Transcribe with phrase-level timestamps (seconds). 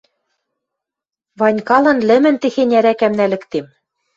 [1.39, 3.65] Ванькалан лӹмӹн техень ӓрӓкӓм нӓлӹктем...